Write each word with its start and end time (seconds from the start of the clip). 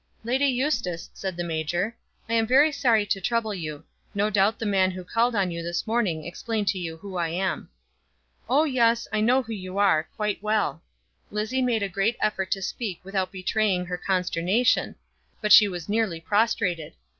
"Lady 0.23 0.47
Eustace," 0.47 1.11
said 1.13 1.37
the 1.37 1.43
major, 1.43 1.95
"I 2.27 2.33
am 2.33 2.47
very 2.47 2.71
sorry 2.71 3.05
to 3.05 3.21
trouble 3.21 3.53
you. 3.53 3.83
No 4.15 4.31
doubt 4.31 4.57
the 4.57 4.65
man 4.65 4.89
who 4.89 5.03
called 5.03 5.35
on 5.35 5.51
you 5.51 5.61
this 5.61 5.85
morning 5.85 6.25
explained 6.25 6.67
to 6.69 6.79
you 6.79 6.97
who 6.97 7.17
I 7.17 7.29
am." 7.29 7.69
"Oh 8.49 8.63
yes, 8.63 9.07
I 9.13 9.21
know 9.21 9.43
who 9.43 9.53
you 9.53 9.77
are, 9.77 10.09
quite 10.15 10.41
well." 10.41 10.81
Lizzie 11.29 11.61
made 11.61 11.83
a 11.83 11.87
great 11.87 12.17
effort 12.19 12.49
to 12.49 12.63
speak 12.63 12.99
without 13.03 13.31
betraying 13.31 13.85
her 13.85 13.97
consternation; 13.99 14.95
but 15.39 15.51
she 15.51 15.67
was 15.67 15.87
nearly 15.87 16.19
prostrated. 16.19 16.93